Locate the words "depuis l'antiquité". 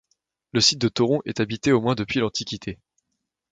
1.93-2.79